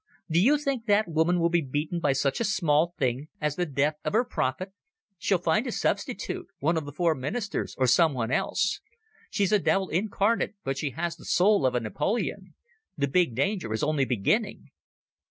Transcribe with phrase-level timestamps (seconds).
[0.31, 3.67] Do you think that woman will be beaten by such a small thing as the
[3.67, 4.73] death of her prophet?
[5.19, 8.79] She'll find a substitute—one of the four Ministers, or someone else.
[9.29, 12.55] She's a devil incarnate, but she has the soul of a Napoleon.
[12.97, 14.71] The big danger is only beginning."